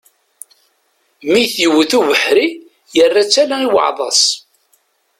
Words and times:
Mi 1.31 1.43
t-yewwet 1.53 1.91
ubeḥri, 1.99 2.47
yerra-tt 2.95 3.35
ala 3.43 3.55
i 3.65 3.67
uɛḍas. 3.75 4.21